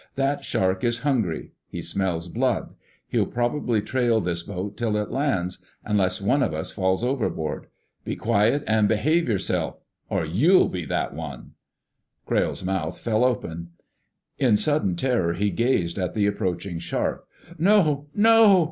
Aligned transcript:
"That 0.15 0.43
shark 0.43 0.83
is 0.83 0.99
hungry. 1.05 1.51
He 1.67 1.79
smells 1.79 2.27
blood. 2.27 2.73
He'll 3.07 3.27
probably 3.27 3.83
trail 3.83 4.19
this 4.19 4.41
boat 4.41 4.75
till 4.75 4.97
it 4.97 5.11
lands—unless 5.11 6.19
one 6.19 6.41
of 6.41 6.55
us 6.55 6.71
falls 6.71 7.03
overboard. 7.03 7.67
Be 8.03 8.15
quiet 8.15 8.63
and 8.65 8.87
behave 8.87 9.29
yourself, 9.29 9.77
or 10.09 10.25
you'll 10.25 10.69
be 10.69 10.85
that 10.85 11.13
one!" 11.13 11.51
Crayle's 12.25 12.63
mouth 12.63 12.97
fell 12.97 13.23
open. 13.23 13.73
In 14.39 14.57
sudden 14.57 14.95
terror 14.95 15.33
he 15.33 15.51
gazed 15.51 15.99
at 15.99 16.15
the 16.15 16.25
approaching 16.25 16.79
shark. 16.79 17.27
"No! 17.59 18.07
No!" 18.15 18.59